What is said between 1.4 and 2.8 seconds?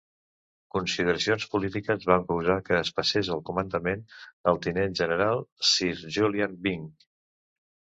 polítiques van causar que